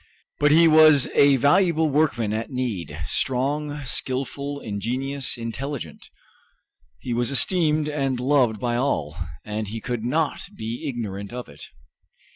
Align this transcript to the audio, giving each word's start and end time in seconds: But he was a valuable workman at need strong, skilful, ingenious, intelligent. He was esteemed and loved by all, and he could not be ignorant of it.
But 0.39 0.49
he 0.49 0.67
was 0.67 1.07
a 1.13 1.35
valuable 1.35 1.87
workman 1.91 2.33
at 2.33 2.49
need 2.49 2.97
strong, 3.05 3.85
skilful, 3.85 4.59
ingenious, 4.59 5.37
intelligent. 5.37 6.09
He 7.01 7.13
was 7.13 7.29
esteemed 7.29 7.87
and 7.87 8.19
loved 8.19 8.59
by 8.59 8.77
all, 8.77 9.15
and 9.45 9.67
he 9.67 9.79
could 9.79 10.03
not 10.03 10.47
be 10.57 10.89
ignorant 10.89 11.31
of 11.31 11.47
it. 11.47 11.65